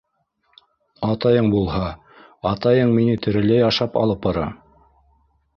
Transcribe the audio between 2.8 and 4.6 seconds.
мине тереләй ашап алып бара.